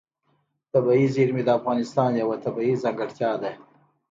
[0.71, 3.51] طبیعي زیرمې د افغانستان یوه طبیعي ځانګړتیا ده.